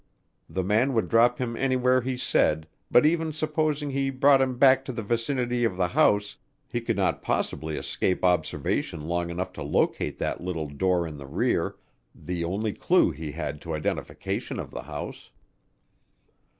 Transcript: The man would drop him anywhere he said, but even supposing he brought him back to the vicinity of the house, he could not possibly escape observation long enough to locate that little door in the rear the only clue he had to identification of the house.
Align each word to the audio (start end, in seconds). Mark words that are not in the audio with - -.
The 0.49 0.63
man 0.63 0.95
would 0.95 1.09
drop 1.09 1.37
him 1.37 1.55
anywhere 1.55 2.01
he 2.01 2.17
said, 2.17 2.67
but 2.89 3.05
even 3.05 3.31
supposing 3.31 3.91
he 3.91 4.09
brought 4.09 4.41
him 4.41 4.57
back 4.57 4.83
to 4.85 4.91
the 4.91 5.03
vicinity 5.03 5.63
of 5.63 5.77
the 5.77 5.89
house, 5.89 6.37
he 6.67 6.81
could 6.81 6.95
not 6.95 7.21
possibly 7.21 7.77
escape 7.77 8.25
observation 8.25 9.01
long 9.01 9.29
enough 9.29 9.53
to 9.53 9.61
locate 9.61 10.17
that 10.17 10.41
little 10.41 10.65
door 10.67 11.05
in 11.05 11.17
the 11.17 11.27
rear 11.27 11.75
the 12.15 12.43
only 12.43 12.73
clue 12.73 13.11
he 13.11 13.33
had 13.33 13.61
to 13.61 13.75
identification 13.75 14.57
of 14.59 14.71
the 14.71 14.81
house. 14.81 15.29